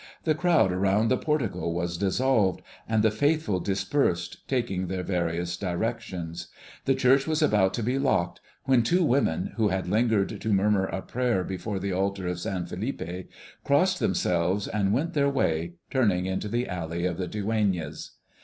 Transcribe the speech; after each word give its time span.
The 0.23 0.33
crowd 0.33 0.71
around 0.71 1.09
the 1.09 1.15
portico 1.17 1.69
was 1.69 1.95
dissolved; 1.95 2.63
and 2.89 3.03
the 3.03 3.11
faithful 3.11 3.59
dispersed, 3.59 4.47
taking 4.47 4.87
their 4.87 5.03
various 5.03 5.55
directions. 5.55 6.47
The 6.85 6.95
church 6.95 7.27
was 7.27 7.43
about 7.43 7.75
to 7.75 7.83
be 7.83 7.99
locked 7.99 8.41
when 8.63 8.81
two 8.81 9.03
women, 9.05 9.51
who 9.57 9.67
had 9.67 9.87
lingered 9.87 10.41
to 10.41 10.53
murmur 10.53 10.85
a 10.85 11.03
prayer 11.03 11.43
before 11.43 11.77
the 11.77 11.93
altar 11.93 12.27
of 12.27 12.39
San 12.39 12.65
Felipe, 12.65 13.29
crossed 13.63 13.99
themselves 13.99 14.67
and 14.67 14.91
went 14.91 15.13
their 15.13 15.29
way, 15.29 15.73
turning 15.91 16.25
into 16.25 16.47
the 16.47 16.67
Alley 16.67 17.05
of 17.05 17.17
the 17.17 17.27
Dueñas. 17.27 18.09